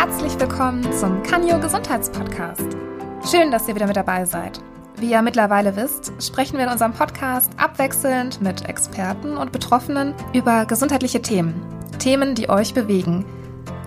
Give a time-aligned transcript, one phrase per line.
[0.00, 2.74] herzlich willkommen zum Kanyo Gesundheitspodcast.
[3.30, 4.58] Schön, dass ihr wieder mit dabei seid.
[4.96, 10.64] Wie ihr mittlerweile wisst, sprechen wir in unserem Podcast abwechselnd mit Experten und Betroffenen über
[10.64, 11.52] gesundheitliche Themen.
[11.98, 13.26] Themen, die euch bewegen.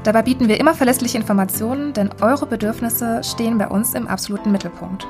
[0.03, 5.07] Dabei bieten wir immer verlässliche Informationen, denn eure Bedürfnisse stehen bei uns im absoluten Mittelpunkt.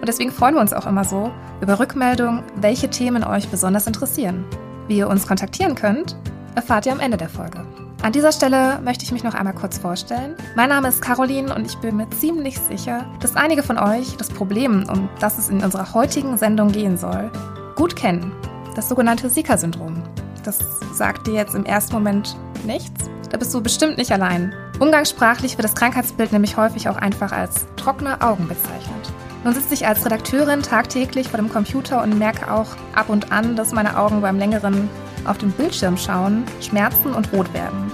[0.00, 4.44] Und deswegen freuen wir uns auch immer so über Rückmeldungen, welche Themen euch besonders interessieren.
[4.88, 6.16] Wie ihr uns kontaktieren könnt,
[6.56, 7.64] erfahrt ihr am Ende der Folge.
[8.02, 10.34] An dieser Stelle möchte ich mich noch einmal kurz vorstellen.
[10.56, 14.28] Mein Name ist Caroline und ich bin mir ziemlich sicher, dass einige von euch das
[14.28, 17.30] Problem, um das es in unserer heutigen Sendung gehen soll,
[17.76, 18.32] gut kennen.
[18.74, 20.02] Das sogenannte Sika-Syndrom.
[20.42, 20.58] Das
[20.92, 23.08] sagt dir jetzt im ersten Moment nichts?
[23.30, 24.52] Da bist du bestimmt nicht allein.
[24.80, 29.12] Umgangssprachlich wird das Krankheitsbild nämlich häufig auch einfach als trockene Augen bezeichnet.
[29.44, 33.54] Nun sitze ich als Redakteurin tagtäglich vor dem Computer und merke auch ab und an,
[33.54, 34.88] dass meine Augen beim längeren
[35.24, 37.91] auf den Bildschirm schauen, schmerzen und rot werden.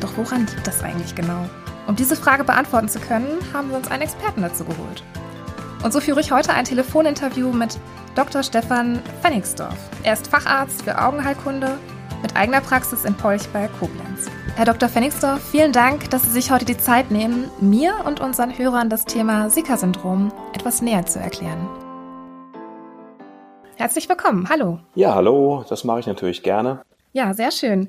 [0.00, 1.48] Doch woran liegt das eigentlich genau?
[1.86, 5.02] Um diese Frage beantworten zu können, haben wir uns einen Experten dazu geholt.
[5.82, 7.78] Und so führe ich heute ein Telefoninterview mit
[8.14, 8.42] Dr.
[8.42, 9.76] Stefan Pfennigsdorf.
[10.02, 11.78] Er ist Facharzt für Augenheilkunde
[12.22, 14.28] mit eigener Praxis in Polch bei Koblenz.
[14.56, 14.88] Herr Dr.
[14.88, 19.06] Pfennigsdorf, vielen Dank, dass Sie sich heute die Zeit nehmen, mir und unseren Hörern das
[19.06, 21.68] Thema Zika-Syndrom etwas näher zu erklären.
[23.76, 24.48] Herzlich willkommen.
[24.50, 24.80] Hallo.
[24.94, 25.64] Ja, hallo.
[25.68, 26.82] Das mache ich natürlich gerne.
[27.12, 27.88] Ja, sehr schön.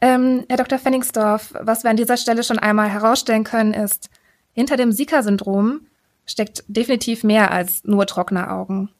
[0.00, 0.78] Ähm, Herr Dr.
[0.78, 4.10] Fenningsdorf, was wir an dieser Stelle schon einmal herausstellen können, ist,
[4.52, 5.80] hinter dem Zika-Syndrom
[6.26, 8.90] steckt definitiv mehr als nur trockene Augen.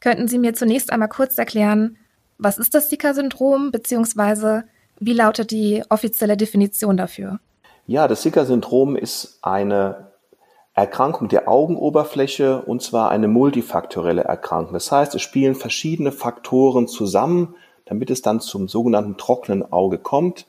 [0.00, 1.96] Könnten Sie mir zunächst einmal kurz erklären,
[2.38, 4.64] was ist das Zika-Syndrom, beziehungsweise
[4.98, 7.40] wie lautet die offizielle Definition dafür?
[7.86, 10.12] Ja, das Zika-Syndrom ist eine
[10.74, 14.74] Erkrankung der Augenoberfläche und zwar eine multifaktorelle Erkrankung.
[14.74, 17.54] Das heißt, es spielen verschiedene Faktoren zusammen,
[17.86, 20.46] damit es dann zum sogenannten trockenen Auge kommt.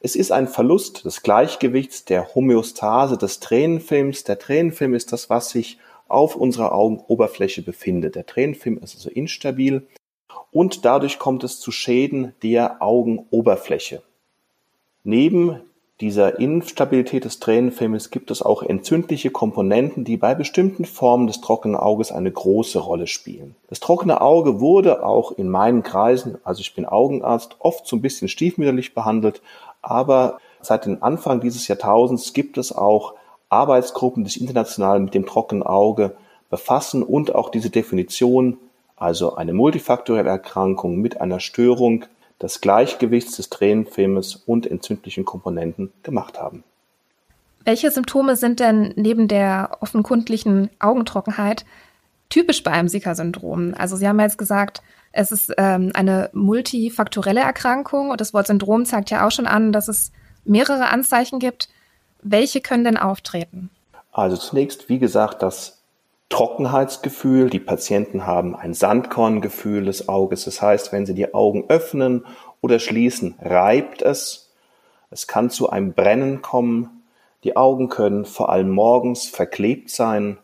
[0.00, 4.24] Es ist ein Verlust des Gleichgewichts der Homöostase des Tränenfilms.
[4.24, 8.16] Der Tränenfilm ist das, was sich auf unserer Augenoberfläche befindet.
[8.16, 9.86] Der Tränenfilm ist also instabil
[10.50, 14.02] und dadurch kommt es zu Schäden der Augenoberfläche.
[15.04, 15.60] Neben
[16.00, 21.76] dieser Instabilität des Tränenfilmes gibt es auch entzündliche Komponenten, die bei bestimmten Formen des trockenen
[21.76, 23.54] Auges eine große Rolle spielen.
[23.68, 28.02] Das trockene Auge wurde auch in meinen Kreisen, also ich bin Augenarzt, oft so ein
[28.02, 29.42] bisschen stiefmütterlich behandelt,
[29.82, 33.14] aber seit dem Anfang dieses Jahrtausends gibt es auch
[33.50, 36.16] Arbeitsgruppen, die sich international mit dem trockenen Auge
[36.48, 38.56] befassen und auch diese Definition,
[38.96, 42.04] also eine multifaktorielle Erkrankung mit einer Störung
[42.42, 46.64] des Gleichgewichts des Tränenfilmes und entzündlichen Komponenten gemacht haben.
[47.64, 51.66] Welche Symptome sind denn neben der offenkundlichen Augentrockenheit
[52.30, 53.74] typisch bei einem Zika-Syndrom?
[53.76, 58.86] Also Sie haben jetzt gesagt, es ist ähm, eine multifaktorelle Erkrankung und das Wort Syndrom
[58.86, 60.12] zeigt ja auch schon an, dass es
[60.44, 61.68] mehrere Anzeichen gibt.
[62.22, 63.70] Welche können denn auftreten?
[64.12, 65.79] Also zunächst, wie gesagt, das
[66.30, 67.50] Trockenheitsgefühl.
[67.50, 70.44] Die Patienten haben ein Sandkorngefühl des Auges.
[70.44, 72.24] Das heißt, wenn sie die Augen öffnen
[72.62, 74.52] oder schließen, reibt es.
[75.10, 77.02] Es kann zu einem Brennen kommen.
[77.44, 80.38] Die Augen können vor allem morgens verklebt sein,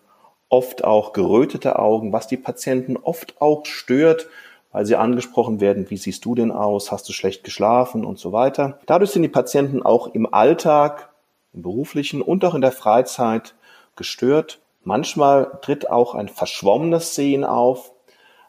[0.48, 4.28] oft auch gerötete Augen, was die Patienten oft auch stört,
[4.72, 8.32] weil sie angesprochen werden, wie siehst du denn aus, hast du schlecht geschlafen und so
[8.32, 8.80] weiter.
[8.86, 11.10] Dadurch sind die Patienten auch im Alltag,
[11.52, 13.54] im beruflichen und auch in der Freizeit
[13.94, 17.90] gestört Manchmal tritt auch ein verschwommenes Sehen auf.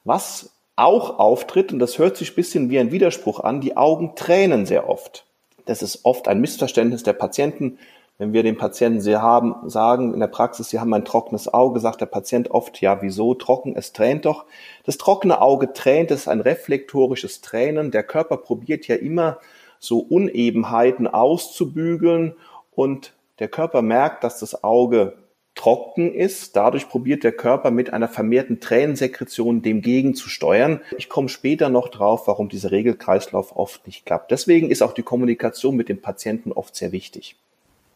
[0.04, 4.14] Was auch auftritt, und das hört sich ein bisschen wie ein Widerspruch an, die Augen
[4.16, 5.26] tränen sehr oft.
[5.66, 7.80] Das ist oft ein Missverständnis der Patienten.
[8.20, 11.80] Wenn wir den Patienten sie haben, sagen in der Praxis, sie haben ein trockenes Auge,
[11.80, 13.76] sagt der Patient oft, ja, wieso trocken?
[13.76, 14.46] Es tränt doch.
[14.84, 17.90] Das trockene Auge tränt, das ist ein reflektorisches Tränen.
[17.90, 19.40] Der Körper probiert ja immer
[19.80, 22.36] so Unebenheiten auszubügeln
[22.76, 25.14] und der Körper merkt, dass das Auge
[25.58, 26.56] trocken ist.
[26.56, 30.80] Dadurch probiert der Körper mit einer vermehrten Tränensekretion dem gegenzusteuern.
[30.98, 34.32] Ich komme später noch drauf, warum dieser Regelkreislauf oft nicht klappt.
[34.32, 37.36] Deswegen ist auch die Kommunikation mit dem Patienten oft sehr wichtig.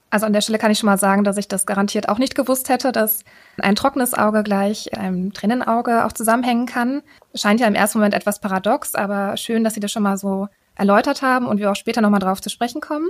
[0.09, 2.35] Also an der Stelle kann ich schon mal sagen, dass ich das garantiert auch nicht
[2.35, 3.23] gewusst hätte, dass
[3.57, 7.01] ein trockenes Auge gleich einem Tränenauge auch zusammenhängen kann.
[7.33, 10.49] Scheint ja im ersten Moment etwas paradox, aber schön, dass Sie das schon mal so
[10.75, 13.07] erläutert haben und wir auch später nochmal drauf zu sprechen kommen.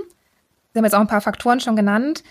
[0.72, 2.22] Sie haben jetzt auch ein paar Faktoren schon genannt.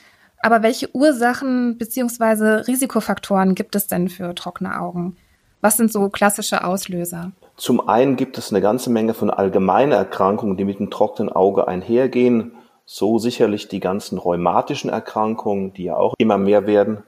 [0.41, 5.17] Aber welche Ursachen beziehungsweise Risikofaktoren gibt es denn für trockene Augen?
[5.61, 7.31] Was sind so klassische Auslöser?
[7.55, 11.67] Zum einen gibt es eine ganze Menge von allgemeinen Erkrankungen, die mit dem trockenen Auge
[11.67, 12.53] einhergehen.
[12.85, 17.03] So sicherlich die ganzen rheumatischen Erkrankungen, die ja auch immer mehr werden.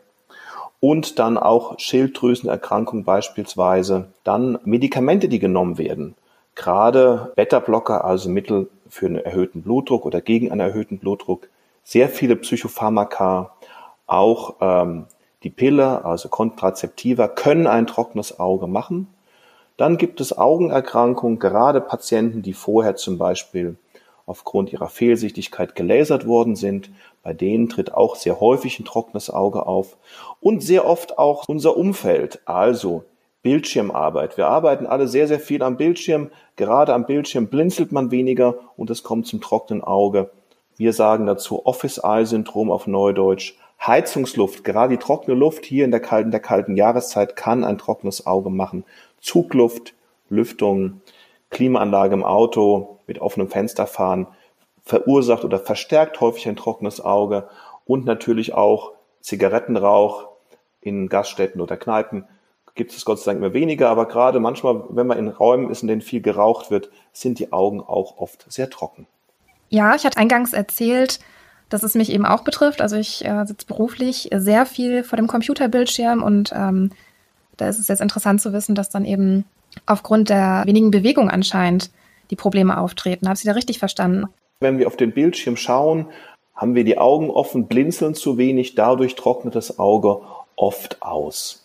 [0.80, 4.10] Und dann auch Schilddrüsenerkrankungen beispielsweise.
[4.24, 6.14] Dann Medikamente, die genommen werden.
[6.56, 11.48] Gerade Beta-Blocker, also Mittel für einen erhöhten Blutdruck oder gegen einen erhöhten Blutdruck,
[11.84, 13.54] sehr viele Psychopharmaka,
[14.08, 15.06] auch ähm,
[15.44, 19.08] die Pille, also Kontrazeptiva, können ein trockenes Auge machen.
[19.78, 23.78] Dann gibt es Augenerkrankungen, gerade Patienten, die vorher zum Beispiel
[24.26, 26.92] aufgrund ihrer Fehlsichtigkeit gelasert worden sind.
[27.24, 29.98] Bei denen tritt auch sehr häufig ein trockenes Auge auf.
[30.40, 33.04] Und sehr oft auch unser Umfeld, also
[33.42, 34.38] Bildschirmarbeit.
[34.38, 36.32] Wir arbeiten alle sehr, sehr viel am Bildschirm.
[36.56, 40.32] Gerade am Bildschirm blinzelt man weniger und es kommt zum trockenen Auge.
[40.78, 43.56] Wir sagen dazu Office-Eye-Syndrom auf Neudeutsch.
[43.86, 48.26] Heizungsluft, gerade die trockene Luft hier in der kalten, der kalten Jahreszeit kann ein trockenes
[48.26, 48.86] Auge machen.
[49.20, 49.94] Zugluft,
[50.30, 51.02] Lüftung,
[51.50, 54.28] Klimaanlage im Auto, mit offenem Fenster fahren,
[54.84, 57.50] verursacht oder verstärkt häufig ein trockenes Auge
[57.86, 60.30] und natürlich auch Zigarettenrauch
[60.82, 62.26] in Gaststätten oder Kneipen
[62.76, 65.84] gibt es Gott sei Dank immer weniger, aber gerade manchmal, wenn man in Räumen ist,
[65.84, 69.08] in denen viel geraucht wird, sind die Augen auch oft sehr trocken.
[69.74, 71.20] Ja, ich hatte eingangs erzählt,
[71.70, 72.80] dass es mich eben auch betrifft.
[72.80, 76.92] Also ich äh, sitze beruflich sehr viel vor dem Computerbildschirm und ähm,
[77.58, 79.46] da ist es jetzt interessant zu wissen, dass dann eben
[79.88, 81.90] aufgrund der wenigen Bewegung anscheinend
[82.30, 83.26] die Probleme auftreten.
[83.26, 84.28] Habe ich Sie da richtig verstanden?
[84.60, 86.06] Wenn wir auf den Bildschirm schauen,
[86.54, 90.20] haben wir die Augen offen, blinzeln zu wenig, dadurch trocknet das Auge
[90.56, 91.63] oft aus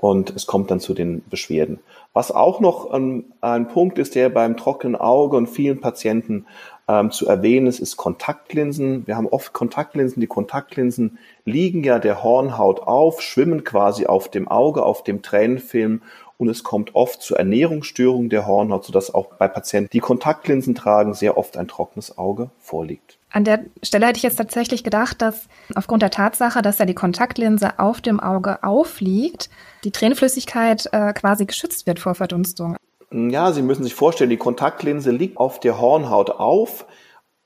[0.00, 1.80] und es kommt dann zu den Beschwerden.
[2.12, 6.46] Was auch noch ein, ein Punkt ist, der beim trockenen Auge und vielen Patienten
[6.86, 9.08] ähm, zu erwähnen ist, ist Kontaktlinsen.
[9.08, 10.20] Wir haben oft Kontaktlinsen.
[10.20, 16.02] Die Kontaktlinsen liegen ja der Hornhaut auf, schwimmen quasi auf dem Auge, auf dem Tränenfilm
[16.38, 21.12] und es kommt oft zu Ernährungsstörungen der Hornhaut, sodass auch bei Patienten, die Kontaktlinsen tragen,
[21.12, 23.18] sehr oft ein trockenes Auge vorliegt.
[23.30, 26.94] An der Stelle hätte ich jetzt tatsächlich gedacht, dass aufgrund der Tatsache, dass ja die
[26.94, 29.50] Kontaktlinse auf dem Auge aufliegt,
[29.84, 32.76] die Tränenflüssigkeit äh, quasi geschützt wird vor Verdunstung.
[33.10, 36.86] Ja, Sie müssen sich vorstellen, die Kontaktlinse liegt auf der Hornhaut auf,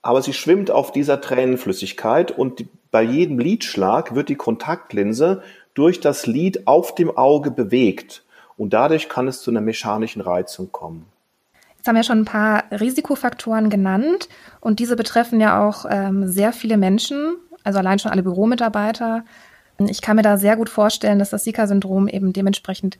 [0.03, 5.43] aber sie schwimmt auf dieser Tränenflüssigkeit und die, bei jedem Lidschlag wird die Kontaktlinse
[5.75, 8.22] durch das Lid auf dem Auge bewegt
[8.57, 11.07] und dadurch kann es zu einer mechanischen Reizung kommen.
[11.77, 14.29] Jetzt haben wir schon ein paar Risikofaktoren genannt
[14.61, 17.35] und diese betreffen ja auch ähm, sehr viele Menschen,
[17.65, 19.25] also allein schon alle Büromitarbeiter.
[19.79, 22.99] Ich kann mir da sehr gut vorstellen, dass das Zika-Syndrom eben dementsprechend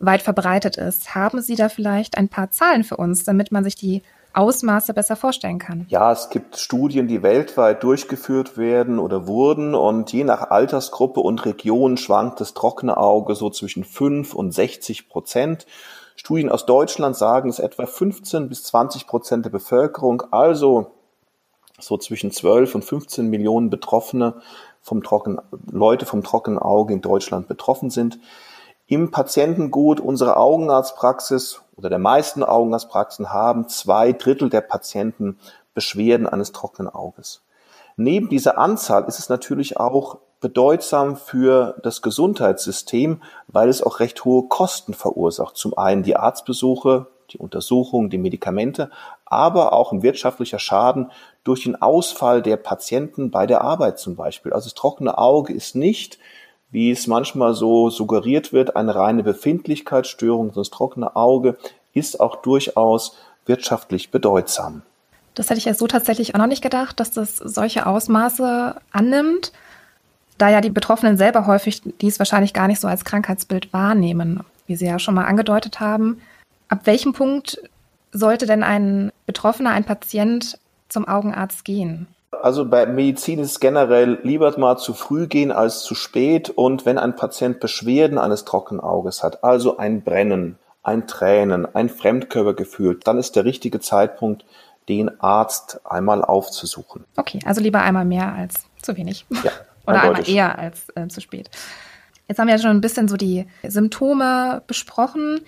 [0.00, 1.14] weit verbreitet ist.
[1.14, 4.02] Haben Sie da vielleicht ein paar Zahlen für uns, damit man sich die
[4.34, 5.86] Ausmaße besser vorstellen kann?
[5.88, 11.44] Ja, es gibt Studien, die weltweit durchgeführt werden oder wurden und je nach Altersgruppe und
[11.44, 15.66] Region schwankt das trockene Auge so zwischen 5 und 60 Prozent.
[16.16, 20.92] Studien aus Deutschland sagen, es etwa 15 bis 20 Prozent der Bevölkerung, also
[21.80, 24.40] so zwischen 12 und 15 Millionen Betroffene
[24.80, 25.40] vom trockenen,
[25.70, 28.18] Leute vom trockenen Auge in Deutschland betroffen sind.
[28.86, 35.38] Im Patientengut unserer Augenarztpraxis oder der meisten Augenarztpraxen haben zwei Drittel der Patienten
[35.72, 37.42] Beschwerden eines trockenen Auges.
[37.96, 44.22] Neben dieser Anzahl ist es natürlich auch bedeutsam für das Gesundheitssystem, weil es auch recht
[44.26, 45.56] hohe Kosten verursacht.
[45.56, 48.90] Zum einen die Arztbesuche, die Untersuchungen, die Medikamente,
[49.24, 51.10] aber auch ein wirtschaftlicher Schaden
[51.42, 54.52] durch den Ausfall der Patienten bei der Arbeit zum Beispiel.
[54.52, 56.18] Also das trockene Auge ist nicht,
[56.74, 60.52] wie es manchmal so suggeriert wird, eine reine Befindlichkeitsstörung.
[60.52, 61.56] Das trockene Auge
[61.92, 63.16] ist auch durchaus
[63.46, 64.82] wirtschaftlich bedeutsam.
[65.36, 69.52] Das hätte ich ja so tatsächlich auch noch nicht gedacht, dass das solche Ausmaße annimmt
[70.36, 74.76] da ja die Betroffenen selber häufig dies wahrscheinlich gar nicht so als Krankheitsbild wahrnehmen, wie
[74.76, 76.20] Sie ja schon mal angedeutet haben.
[76.68, 77.60] Ab welchem Punkt
[78.10, 82.08] sollte denn ein Betroffener, ein Patient zum Augenarzt gehen?
[82.42, 86.50] Also bei Medizin ist es generell lieber mal zu früh gehen als zu spät.
[86.50, 91.88] Und wenn ein Patient Beschwerden eines trockenen Auges hat, also ein Brennen, ein Tränen, ein
[91.88, 94.44] Fremdkörpergefühl, dann ist der richtige Zeitpunkt,
[94.88, 97.04] den Arzt einmal aufzusuchen.
[97.16, 99.26] Okay, also lieber einmal mehr als zu wenig.
[99.42, 99.50] Ja.
[99.86, 101.50] Oder einmal eher als äh, zu spät.
[102.28, 105.40] Jetzt haben wir ja schon ein bisschen so die Symptome besprochen.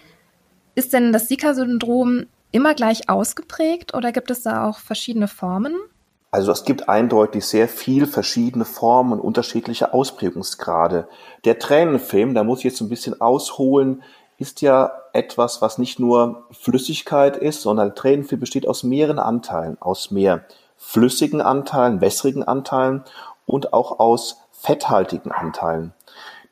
[0.75, 5.75] Ist denn das Zika-Syndrom immer gleich ausgeprägt oder gibt es da auch verschiedene Formen?
[6.37, 11.09] Also es gibt eindeutig sehr viel verschiedene Formen und unterschiedliche Ausprägungsgrade.
[11.47, 14.03] Der Tränenfilm, da muss ich jetzt ein bisschen ausholen,
[14.37, 20.11] ist ja etwas, was nicht nur Flüssigkeit ist, sondern Tränenfilm besteht aus mehreren Anteilen, aus
[20.11, 20.45] mehr
[20.77, 23.03] flüssigen Anteilen, wässrigen Anteilen
[23.47, 25.95] und auch aus fetthaltigen Anteilen.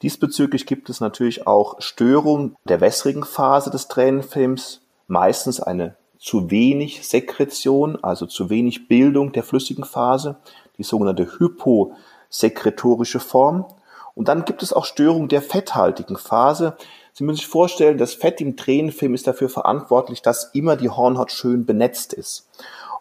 [0.01, 7.07] Diesbezüglich gibt es natürlich auch Störungen der wässrigen Phase des Tränenfilms, meistens eine zu wenig
[7.07, 10.37] Sekretion, also zu wenig Bildung der flüssigen Phase,
[10.79, 13.67] die sogenannte hyposekretorische Form.
[14.15, 16.79] Und dann gibt es auch Störungen der fetthaltigen Phase.
[17.13, 21.31] Sie müssen sich vorstellen, das Fett im Tränenfilm ist dafür verantwortlich, dass immer die Hornhaut
[21.31, 22.49] schön benetzt ist.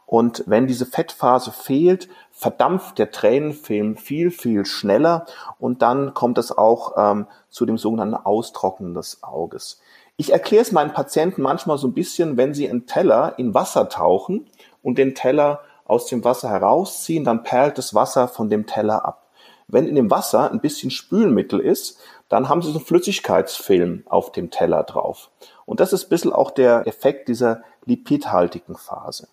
[0.06, 5.25] Und wenn diese Fettphase fehlt, verdampft der Tränenfilm viel, viel schneller
[5.60, 9.80] und dann kommt es auch ähm, zu dem sogenannten Austrocknen des Auges.
[10.15, 13.89] Ich erkläre es meinen Patienten manchmal so ein bisschen, wenn sie einen Teller in Wasser
[13.89, 14.48] tauchen
[14.82, 19.32] und den Teller aus dem Wasser herausziehen, dann perlt das Wasser von dem Teller ab.
[19.67, 21.98] Wenn in dem Wasser ein bisschen Spülmittel ist,
[22.29, 25.32] dann haben Sie so einen Flüssigkeitsfilm auf dem Teller drauf.
[25.65, 29.29] Und das ist ein bisschen auch der Effekt dieser lipidhaltigen Phase.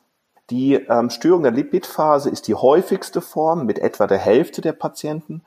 [0.51, 5.43] Die ähm, Störung der Lipidphase ist die häufigste Form mit etwa der Hälfte der Patienten.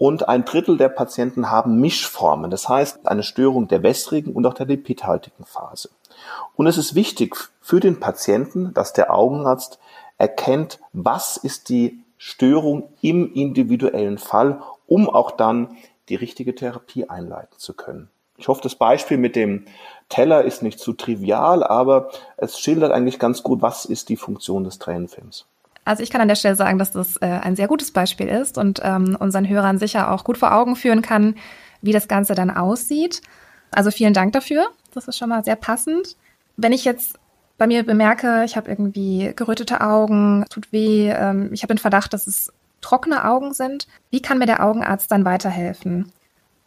[0.00, 4.54] Und ein Drittel der Patienten haben Mischformen, das heißt eine Störung der wässrigen und auch
[4.54, 5.90] der lipidhaltigen Phase.
[6.56, 9.78] Und es ist wichtig für den Patienten, dass der Augenarzt
[10.16, 15.76] erkennt, was ist die Störung im individuellen Fall, um auch dann
[16.08, 18.08] die richtige Therapie einleiten zu können.
[18.38, 19.66] Ich hoffe, das Beispiel mit dem
[20.08, 24.64] Teller ist nicht zu trivial, aber es schildert eigentlich ganz gut, was ist die Funktion
[24.64, 25.44] des Tränenfilms.
[25.90, 28.58] Also ich kann an der Stelle sagen, dass das äh, ein sehr gutes Beispiel ist
[28.58, 31.34] und ähm, unseren Hörern sicher auch gut vor Augen führen kann,
[31.82, 33.22] wie das Ganze dann aussieht.
[33.72, 34.68] Also vielen Dank dafür.
[34.94, 36.16] Das ist schon mal sehr passend.
[36.56, 37.18] Wenn ich jetzt
[37.58, 42.12] bei mir bemerke, ich habe irgendwie gerötete Augen, tut weh, ähm, ich habe den Verdacht,
[42.12, 43.88] dass es trockene Augen sind.
[44.10, 46.12] Wie kann mir der Augenarzt dann weiterhelfen?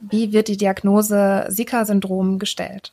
[0.02, 2.92] Wie wird die Diagnose Zika-Syndrom gestellt?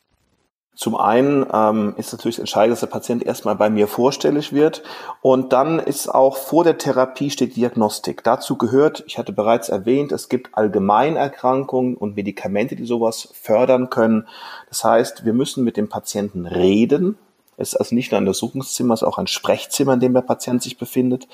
[0.73, 4.83] Zum einen ähm, ist natürlich entscheidend, dass der Patient erstmal bei mir vorstellig wird
[5.21, 8.23] und dann ist auch vor der Therapie steht Diagnostik.
[8.23, 14.27] Dazu gehört, ich hatte bereits erwähnt, es gibt Allgemeinerkrankungen und Medikamente, die sowas fördern können.
[14.69, 17.17] Das heißt, wir müssen mit dem Patienten reden,
[17.57, 20.21] es ist also nicht nur ein Untersuchungszimmer, es ist auch ein Sprechzimmer, in dem der
[20.21, 21.27] Patient sich befindet.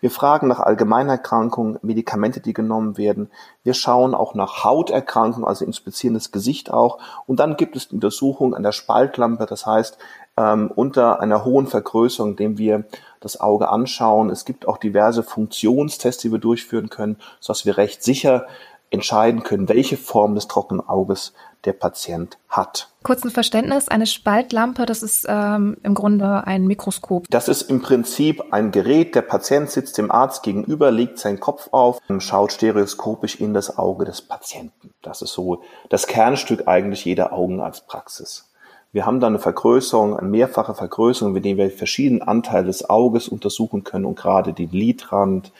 [0.00, 3.30] Wir fragen nach Allgemeinerkrankungen, Medikamente, die genommen werden.
[3.62, 6.98] Wir schauen auch nach Hauterkrankungen, also inspizierendes Gesicht auch.
[7.26, 9.98] Und dann gibt es die Untersuchung an der Spaltlampe, das heißt,
[10.36, 12.84] ähm, unter einer hohen Vergrößerung, indem wir
[13.20, 14.30] das Auge anschauen.
[14.30, 18.46] Es gibt auch diverse Funktionstests, die wir durchführen können, sodass wir recht sicher
[18.90, 21.32] entscheiden können, welche Form des trockenen Auges
[21.64, 22.88] der Patient hat.
[23.02, 27.26] Kurzen Verständnis, eine Spaltlampe, das ist ähm, im Grunde ein Mikroskop.
[27.30, 31.68] Das ist im Prinzip ein Gerät, der Patient sitzt dem Arzt gegenüber, legt seinen Kopf
[31.72, 34.92] auf und schaut stereoskopisch in das Auge des Patienten.
[35.02, 38.46] Das ist so das Kernstück eigentlich jeder Augenarztpraxis.
[38.92, 43.28] Wir haben dann eine Vergrößerung, eine mehrfache Vergrößerung, mit der wir verschiedene Anteile des Auges
[43.28, 45.52] untersuchen können und gerade den Lidrand,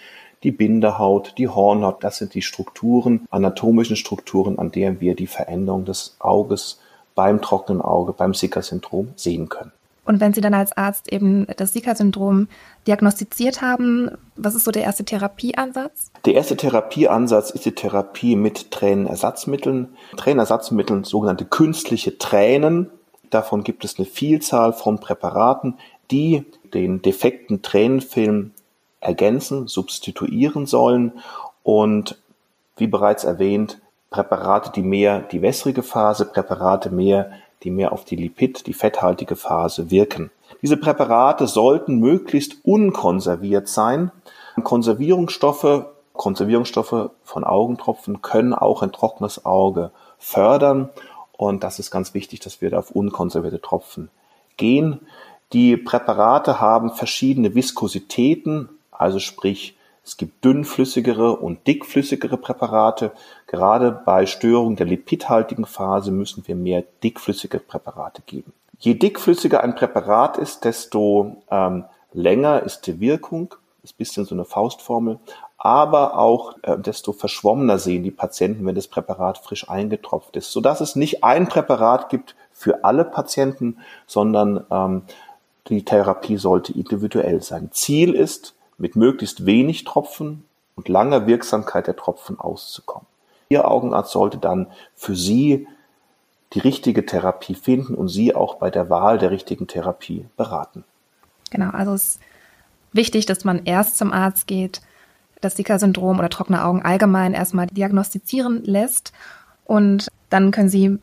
[0.43, 5.85] die Bindehaut, die Hornhaut, das sind die Strukturen, anatomischen Strukturen, an denen wir die Veränderung
[5.85, 6.81] des Auges
[7.15, 9.73] beim trockenen Auge, beim Sika-Syndrom sehen können.
[10.07, 12.49] Und wenn Sie dann als Arzt eben das Sika-Syndrom
[12.87, 16.11] diagnostiziert haben, was ist so der erste Therapieansatz?
[16.25, 19.89] Der erste Therapieansatz ist die Therapie mit Tränenersatzmitteln.
[20.17, 22.91] Tränenersatzmitteln, sogenannte künstliche Tränen.
[23.29, 25.77] Davon gibt es eine Vielzahl von Präparaten,
[26.11, 26.45] die
[26.75, 28.53] den defekten Tränenfilm
[29.01, 31.13] ergänzen, substituieren sollen
[31.63, 32.19] und
[32.77, 33.81] wie bereits erwähnt,
[34.11, 37.31] Präparate, die mehr die wässrige Phase, Präparate mehr,
[37.63, 40.31] die mehr auf die Lipid, die fetthaltige Phase wirken.
[40.63, 44.11] Diese Präparate sollten möglichst unkonserviert sein.
[44.63, 50.91] Konservierungsstoffe, Konservierungsstoffe von Augentropfen können auch ein trockenes Auge fördern.
[51.33, 54.11] Und das ist ganz wichtig, dass wir da auf unkonservierte Tropfen
[54.57, 55.01] gehen.
[55.53, 58.69] Die Präparate haben verschiedene Viskositäten,
[59.01, 63.13] also sprich, es gibt dünnflüssigere und dickflüssigere Präparate.
[63.47, 68.53] Gerade bei Störung der lipidhaltigen Phase müssen wir mehr dickflüssige Präparate geben.
[68.79, 73.55] Je dickflüssiger ein Präparat ist, desto ähm, länger ist die Wirkung.
[73.83, 75.19] Ist ein bisschen so eine Faustformel.
[75.57, 80.53] Aber auch äh, desto verschwommener sehen die Patienten, wenn das Präparat frisch eingetropft ist.
[80.53, 85.03] Sodass es nicht ein Präparat gibt für alle Patienten, sondern ähm,
[85.69, 87.71] die Therapie sollte individuell sein.
[87.73, 90.45] Ziel ist, mit möglichst wenig Tropfen
[90.75, 93.07] und langer Wirksamkeit der Tropfen auszukommen.
[93.49, 95.67] Ihr Augenarzt sollte dann für Sie
[96.55, 100.85] die richtige Therapie finden und Sie auch bei der Wahl der richtigen Therapie beraten.
[101.51, 102.21] Genau, also es ist
[102.93, 104.81] wichtig, dass man erst zum Arzt geht,
[105.41, 109.13] das Zika-Syndrom oder trockene Augen allgemein erstmal diagnostizieren lässt
[109.65, 110.99] und dann können Sie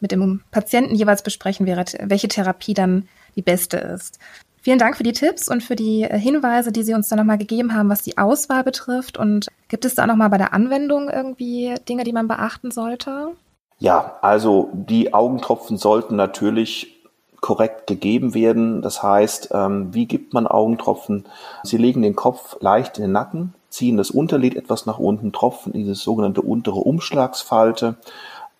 [0.00, 4.18] mit dem Patienten jeweils besprechen, welche Therapie dann die beste ist.
[4.62, 7.38] Vielen Dank für die Tipps und für die äh, Hinweise, die Sie uns da nochmal
[7.38, 9.16] gegeben haben, was die Auswahl betrifft.
[9.16, 13.32] Und gibt es da nochmal bei der Anwendung irgendwie Dinge, die man beachten sollte?
[13.78, 17.00] Ja, also die Augentropfen sollten natürlich
[17.40, 18.82] korrekt gegeben werden.
[18.82, 21.24] Das heißt, ähm, wie gibt man Augentropfen?
[21.62, 25.72] Sie legen den Kopf leicht in den Nacken, ziehen das Unterlid etwas nach unten, tropfen
[25.72, 27.96] in diese sogenannte untere Umschlagsfalte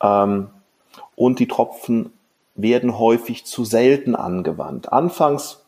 [0.03, 0.49] ähm,
[1.15, 2.13] und die Tropfen
[2.55, 4.91] werden häufig zu selten angewandt.
[4.93, 5.61] Anfangs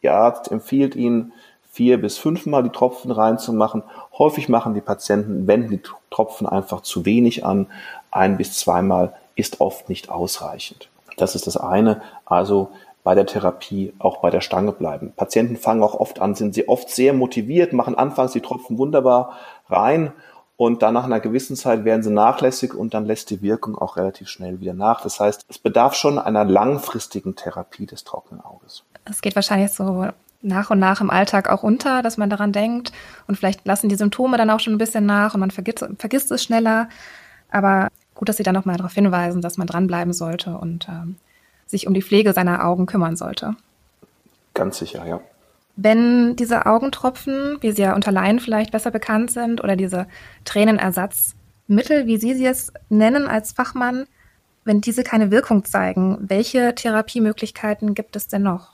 [0.00, 1.32] Ihr Arzt empfiehlt Ihnen,
[1.72, 3.82] vier bis fünfmal die Tropfen reinzumachen.
[4.18, 7.66] Häufig machen die Patienten, wenden die Tropfen einfach zu wenig an.
[8.10, 10.88] Ein bis zweimal ist oft nicht ausreichend.
[11.16, 12.02] Das ist das eine.
[12.24, 12.70] Also
[13.04, 15.12] bei der Therapie auch bei der Stange bleiben.
[15.16, 19.38] Patienten fangen auch oft an, sind sie oft sehr motiviert, machen anfangs die Tropfen wunderbar
[19.68, 20.12] rein
[20.58, 23.96] und dann nach einer gewissen Zeit werden sie nachlässig und dann lässt die Wirkung auch
[23.96, 25.00] relativ schnell wieder nach.
[25.02, 28.82] Das heißt, es bedarf schon einer langfristigen Therapie des trockenen Auges.
[29.04, 30.08] Es geht wahrscheinlich so
[30.42, 32.90] nach und nach im Alltag auch unter, dass man daran denkt
[33.28, 36.32] und vielleicht lassen die Symptome dann auch schon ein bisschen nach und man vergisst, vergisst
[36.32, 36.88] es schneller.
[37.52, 37.86] Aber
[38.16, 41.18] gut, dass Sie da nochmal darauf hinweisen, dass man dranbleiben sollte und ähm,
[41.66, 43.54] sich um die Pflege seiner Augen kümmern sollte.
[44.54, 45.20] Ganz sicher, ja.
[45.80, 50.08] Wenn diese Augentropfen, wie sie ja unter Laien vielleicht besser bekannt sind, oder diese
[50.44, 54.06] Tränenersatzmittel, wie Sie sie es nennen als Fachmann,
[54.64, 58.72] wenn diese keine Wirkung zeigen, welche Therapiemöglichkeiten gibt es denn noch?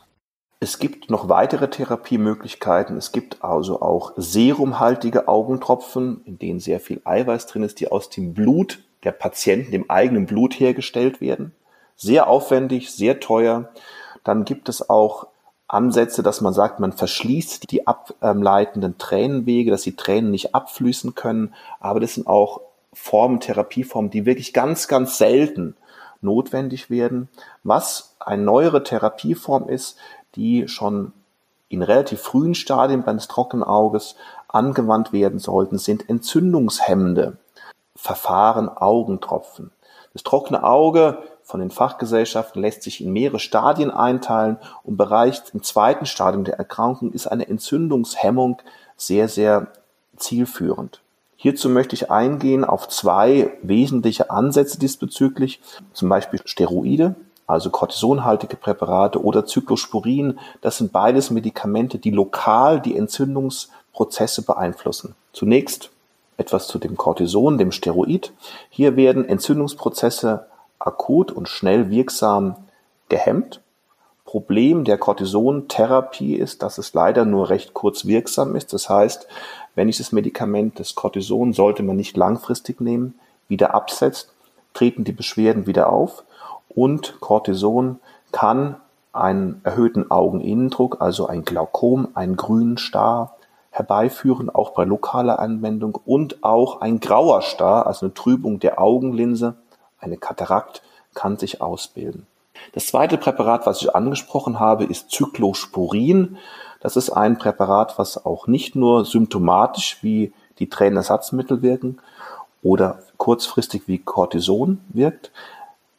[0.61, 2.97] Es gibt noch weitere Therapiemöglichkeiten.
[2.97, 8.09] Es gibt also auch serumhaltige Augentropfen, in denen sehr viel Eiweiß drin ist, die aus
[8.09, 11.53] dem Blut der Patienten, dem eigenen Blut hergestellt werden.
[11.97, 13.69] Sehr aufwendig, sehr teuer.
[14.25, 15.27] Dann gibt es auch
[15.67, 21.55] Ansätze, dass man sagt, man verschließt die ableitenden Tränenwege, dass die Tränen nicht abfließen können.
[21.81, 22.61] Aber das sind auch
[22.93, 25.77] Formen, Therapieformen, die wirklich ganz, ganz selten
[26.21, 27.29] notwendig werden.
[27.63, 29.99] Was eine neuere Therapieform ist,
[30.37, 31.13] die schon
[31.69, 34.17] in relativ frühen Stadien beim trockenen Auges
[34.49, 37.37] angewandt werden sollten, sind entzündungshemmende
[37.97, 39.71] Verfahren, Augentropfen.
[40.15, 45.63] Das trockene Auge von den Fachgesellschaften lässt sich in mehrere Stadien einteilen und bereits im
[45.63, 48.63] zweiten Stadium der Erkrankung ist eine Entzündungshemmung
[48.97, 49.67] sehr, sehr
[50.17, 51.03] zielführend.
[51.37, 55.61] Hierzu möchte ich eingehen auf zwei wesentliche Ansätze diesbezüglich,
[55.93, 57.17] zum Beispiel Steroide,
[57.47, 60.39] also kortisonhaltige Präparate oder Cyclosporin.
[60.63, 65.17] Das sind beides Medikamente, die lokal die Entzündungsprozesse beeinflussen.
[65.33, 65.91] Zunächst
[66.37, 68.33] etwas zu dem Cortison, dem Steroid.
[68.71, 70.47] Hier werden Entzündungsprozesse
[70.79, 72.57] akut und schnell wirksam
[73.09, 73.61] gehemmt.
[74.25, 78.73] Problem der Cortisontherapie ist, dass es leider nur recht kurz wirksam ist.
[78.73, 79.29] Das heißt,
[79.75, 83.15] wenn ich das Medikament, das Cortison, sollte man nicht langfristig nehmen,
[83.49, 84.33] wieder absetzt,
[84.73, 86.25] treten die Beschwerden wieder auf
[86.69, 88.01] und Cortison
[88.33, 88.77] kann
[89.13, 93.37] einen erhöhten Augeninnendruck, also ein Glaukom, einen grünen Star
[93.75, 99.57] herbeiführen, auch bei lokaler Anwendung und auch ein grauer Star, also eine Trübung der Augenlinse
[99.99, 100.83] eine Katarakt
[101.15, 102.27] kann sich ausbilden.
[102.73, 106.37] Das zweite Präparat, was ich angesprochen habe, ist Cyclosporin.
[106.81, 111.99] Das ist ein Präparat, was auch nicht nur symptomatisch wie die Tränenersatzmittel wirken
[112.63, 115.33] oder kurzfristig wie Cortison wirkt.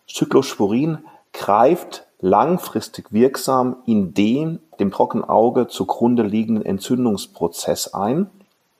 [0.08, 1.00] Cyclosporin
[1.34, 8.30] greift langfristig wirksam in den dem trockenen Auge zugrunde liegenden Entzündungsprozess ein.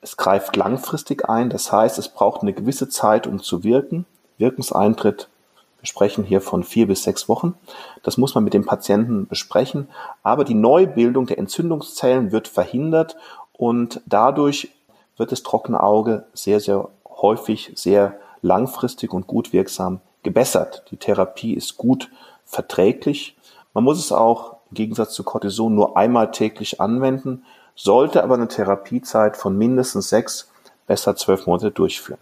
[0.02, 4.06] Es greift langfristig ein, das heißt, es braucht eine gewisse Zeit, um zu wirken.
[4.38, 5.30] Wirkungseintritt,
[5.80, 7.54] wir sprechen hier von vier bis sechs Wochen.
[8.04, 9.88] Das muss man mit dem Patienten besprechen.
[10.24, 13.16] Aber die Neubildung der Entzündungszellen wird verhindert
[13.54, 14.72] und dadurch
[15.18, 20.84] wird das trockene Auge sehr, sehr häufig, sehr langfristig und gut wirksam gebessert.
[20.92, 22.10] Die Therapie ist gut
[22.46, 23.38] verträglich.
[23.74, 27.44] Man muss es auch Gegensatz zu Cortison nur einmal täglich anwenden,
[27.76, 30.52] sollte aber eine Therapiezeit von mindestens sechs,
[30.86, 32.20] besser zwölf Monate durchführen.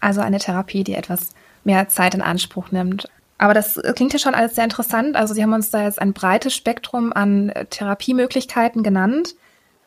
[0.00, 1.30] Also eine Therapie, die etwas
[1.64, 3.08] mehr Zeit in Anspruch nimmt.
[3.38, 5.16] Aber das klingt ja schon alles sehr interessant.
[5.16, 9.34] Also Sie haben uns da jetzt ein breites Spektrum an äh, Therapiemöglichkeiten genannt.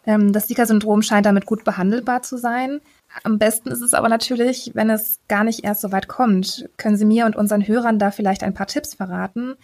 [0.06, 2.82] Ähm, das Zika-Syndrom scheint damit gut behandelbar zu sein.
[3.24, 6.70] Am besten ist es aber natürlich, wenn es gar nicht erst so weit kommt.
[6.78, 9.56] Können Sie mir und unseren Hörern da vielleicht ein paar Tipps verraten?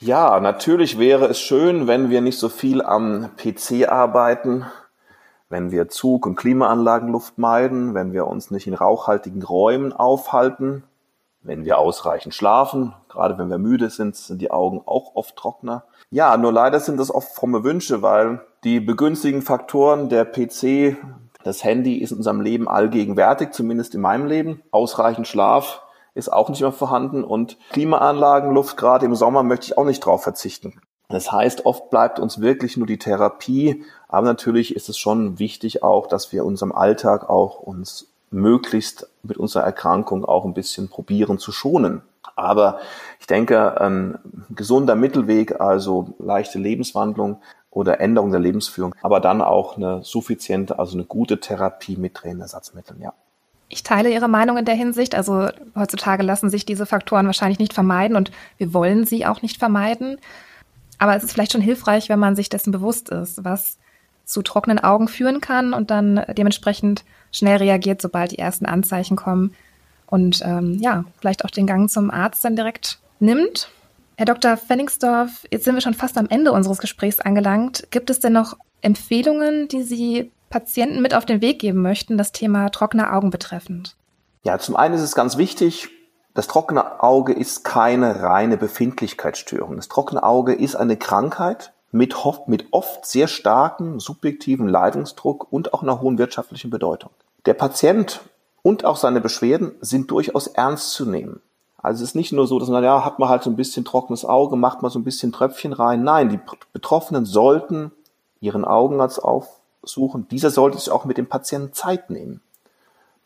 [0.00, 4.66] Ja, natürlich wäre es schön, wenn wir nicht so viel am PC arbeiten,
[5.48, 10.82] wenn wir Zug- und Klimaanlagenluft meiden, wenn wir uns nicht in rauchhaltigen Räumen aufhalten,
[11.42, 15.84] wenn wir ausreichend schlafen, gerade wenn wir müde sind, sind die Augen auch oft trockener.
[16.10, 20.96] Ja, nur leider sind das oft fromme Wünsche, weil die begünstigen Faktoren der PC,
[21.44, 24.62] das Handy ist in unserem Leben allgegenwärtig, zumindest in meinem Leben.
[24.70, 25.82] Ausreichend Schlaf
[26.14, 30.00] ist auch nicht mehr vorhanden und Klimaanlagen, Luft, gerade im Sommer möchte ich auch nicht
[30.00, 30.80] drauf verzichten.
[31.08, 35.82] Das heißt, oft bleibt uns wirklich nur die Therapie, aber natürlich ist es schon wichtig
[35.82, 41.38] auch, dass wir unserem Alltag auch uns möglichst mit unserer Erkrankung auch ein bisschen probieren
[41.38, 42.02] zu schonen.
[42.36, 42.80] Aber
[43.20, 44.18] ich denke, ein
[44.50, 50.96] gesunder Mittelweg, also leichte Lebenswandlung oder Änderung der Lebensführung, aber dann auch eine suffiziente, also
[50.96, 53.12] eine gute Therapie mit Tränenersatzmitteln, ja.
[53.68, 55.14] Ich teile Ihre Meinung in der Hinsicht.
[55.14, 59.58] Also heutzutage lassen sich diese Faktoren wahrscheinlich nicht vermeiden und wir wollen sie auch nicht
[59.58, 60.18] vermeiden.
[60.98, 63.78] Aber es ist vielleicht schon hilfreich, wenn man sich dessen bewusst ist, was
[64.24, 69.54] zu trockenen Augen führen kann und dann dementsprechend schnell reagiert, sobald die ersten Anzeichen kommen
[70.06, 73.68] und ähm, ja, vielleicht auch den Gang zum Arzt dann direkt nimmt.
[74.16, 74.56] Herr Dr.
[74.56, 77.88] Fenningsdorf, jetzt sind wir schon fast am Ende unseres Gesprächs angelangt.
[77.90, 82.30] Gibt es denn noch Empfehlungen, die Sie Patienten mit auf den Weg geben möchten, das
[82.30, 83.96] Thema trockene Augen betreffend?
[84.44, 85.88] Ja, zum einen ist es ganz wichtig,
[86.32, 89.74] das trockene Auge ist keine reine Befindlichkeitsstörung.
[89.74, 92.14] Das trockene Auge ist eine Krankheit mit,
[92.46, 97.10] mit oft sehr starkem subjektiven Leidungsdruck und auch einer hohen wirtschaftlichen Bedeutung.
[97.46, 98.20] Der Patient
[98.62, 101.40] und auch seine Beschwerden sind durchaus ernst zu nehmen.
[101.78, 103.84] Also es ist nicht nur so, dass man, ja, hat man halt so ein bisschen
[103.84, 106.04] trockenes Auge, macht mal so ein bisschen Tröpfchen rein.
[106.04, 106.38] Nein, die
[106.72, 107.90] Betroffenen sollten
[108.38, 109.20] ihren Augenarzt
[109.84, 110.26] aufsuchen.
[110.28, 112.40] Dieser sollte sich auch mit dem Patienten Zeit nehmen.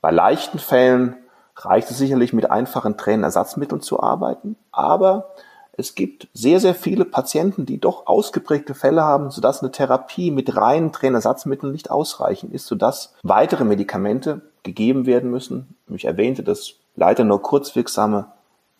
[0.01, 1.17] Bei leichten Fällen
[1.57, 5.31] reicht es sicherlich mit einfachen Tränenersatzmitteln zu arbeiten, aber
[5.73, 10.57] es gibt sehr, sehr viele Patienten, die doch ausgeprägte Fälle haben, sodass eine Therapie mit
[10.57, 15.77] reinen Tränenersatzmitteln nicht ausreichend ist, sodass weitere Medikamente gegeben werden müssen.
[15.89, 18.27] Ich erwähnte das leider nur kurzwirksame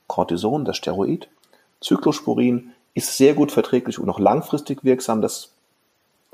[0.09, 1.29] Cortison, das Steroid.
[1.83, 5.21] Cyclosporin ist sehr gut verträglich und auch langfristig wirksam.
[5.21, 5.53] Das,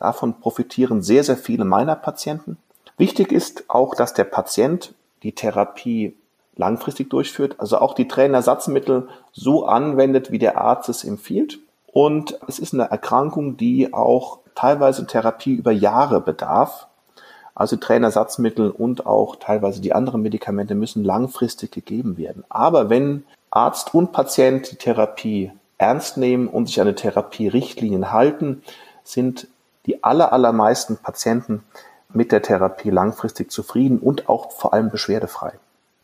[0.04, 2.58] davon profitieren sehr, sehr viele meiner Patienten.
[2.98, 6.14] Wichtig ist auch, dass der Patient die Therapie
[6.56, 11.58] langfristig durchführt, also auch die Tränenersatzmittel so anwendet, wie der Arzt es empfiehlt.
[11.86, 16.86] Und es ist eine Erkrankung, die auch teilweise Therapie über Jahre bedarf.
[17.54, 22.44] Also Tränenersatzmittel und auch teilweise die anderen Medikamente müssen langfristig gegeben werden.
[22.50, 28.62] Aber wenn Arzt und Patient die Therapie ernst nehmen und sich an die Therapierichtlinien halten,
[29.04, 29.46] sind
[29.86, 31.62] die aller, allermeisten Patienten
[32.12, 35.52] mit der Therapie langfristig zufrieden und auch vor allem beschwerdefrei.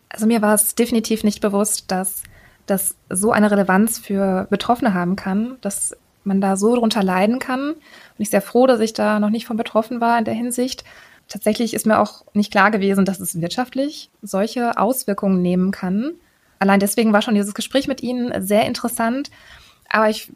[0.09, 2.23] Also mir war es definitiv nicht bewusst, dass
[2.67, 7.71] das so eine Relevanz für Betroffene haben kann, dass man da so drunter leiden kann.
[7.71, 7.79] Und
[8.19, 10.85] ich sehr froh, dass ich da noch nicht von betroffen war in der Hinsicht.
[11.29, 16.13] Tatsächlich ist mir auch nicht klar gewesen, dass es wirtschaftlich solche Auswirkungen nehmen kann.
[16.59, 19.31] Allein deswegen war schon dieses Gespräch mit Ihnen sehr interessant.
[19.89, 20.33] Aber ich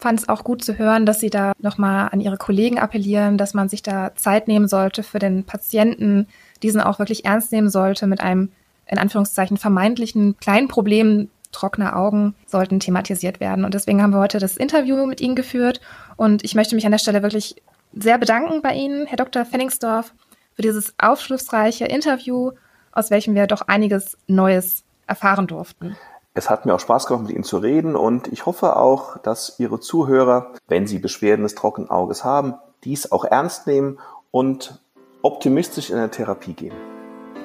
[0.00, 3.54] fand es auch gut zu hören, dass Sie da nochmal an Ihre Kollegen appellieren, dass
[3.54, 6.26] man sich da Zeit nehmen sollte für den Patienten,
[6.62, 8.50] diesen auch wirklich ernst nehmen sollte mit einem
[8.86, 13.64] in Anführungszeichen vermeintlichen kleinen Problemen trockener Augen sollten thematisiert werden.
[13.64, 15.80] Und deswegen haben wir heute das Interview mit Ihnen geführt.
[16.16, 17.56] Und ich möchte mich an der Stelle wirklich
[17.92, 19.44] sehr bedanken bei Ihnen, Herr Dr.
[19.44, 20.12] Fenningsdorf,
[20.54, 22.52] für dieses aufschlussreiche Interview,
[22.92, 25.96] aus welchem wir doch einiges Neues erfahren durften.
[26.32, 29.58] Es hat mir auch Spaß gemacht, mit Ihnen zu reden und ich hoffe auch, dass
[29.58, 33.98] Ihre Zuhörer, wenn sie Beschwerden des trockenen Auges haben, dies auch ernst nehmen
[34.30, 34.80] und
[35.22, 36.74] optimistisch in der Therapie gehen.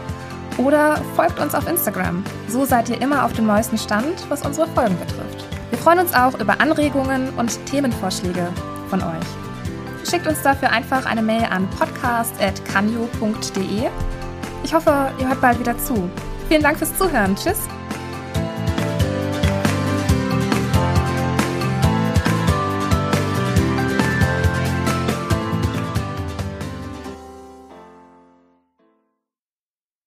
[0.62, 2.24] oder folgt uns auf Instagram.
[2.48, 5.46] So seid ihr immer auf dem neuesten Stand, was unsere Folgen betrifft.
[5.70, 8.48] Wir freuen uns auch über Anregungen und Themenvorschläge
[8.90, 9.26] von euch.
[10.10, 13.90] Schickt uns dafür einfach eine Mail an podcast.canyo.de.
[14.64, 16.10] Ich hoffe, ihr hört bald wieder zu.
[16.50, 17.36] Vielen Dank fürs Zuhören.
[17.36, 17.68] Tschüss.